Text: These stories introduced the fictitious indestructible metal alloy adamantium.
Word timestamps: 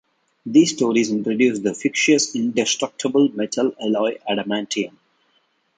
These 0.47 0.77
stories 0.77 1.11
introduced 1.11 1.61
the 1.61 1.75
fictitious 1.75 2.33
indestructible 2.33 3.29
metal 3.35 3.71
alloy 3.79 4.17
adamantium. 4.27 4.97